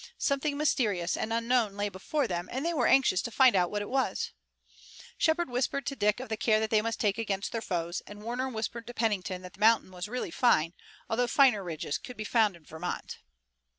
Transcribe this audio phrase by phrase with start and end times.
[0.17, 3.83] Something mysterious and unknown lay before them, and they were anxious to find out what
[3.83, 4.31] it was.
[5.19, 8.23] Shepard whispered to Dick of the care that they must take against their foes, and
[8.23, 10.73] Warner whispered to Pennington that the mountain was really fine,
[11.07, 13.19] although finer ridges could be found in Vermont.